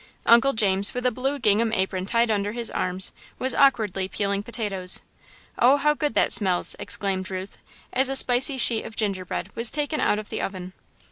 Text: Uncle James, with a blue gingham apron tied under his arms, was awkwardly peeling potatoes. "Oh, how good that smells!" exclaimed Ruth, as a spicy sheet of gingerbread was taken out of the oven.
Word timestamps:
Uncle 0.25 0.53
James, 0.53 0.95
with 0.95 1.05
a 1.05 1.11
blue 1.11 1.37
gingham 1.37 1.71
apron 1.73 2.07
tied 2.07 2.31
under 2.31 2.53
his 2.53 2.71
arms, 2.71 3.11
was 3.37 3.53
awkwardly 3.53 4.07
peeling 4.07 4.41
potatoes. 4.41 5.01
"Oh, 5.59 5.77
how 5.77 5.93
good 5.93 6.15
that 6.15 6.33
smells!" 6.33 6.75
exclaimed 6.79 7.29
Ruth, 7.29 7.59
as 7.93 8.09
a 8.09 8.15
spicy 8.15 8.57
sheet 8.57 8.83
of 8.83 8.95
gingerbread 8.95 9.55
was 9.55 9.69
taken 9.69 9.99
out 9.99 10.17
of 10.17 10.29
the 10.29 10.41
oven. 10.41 10.73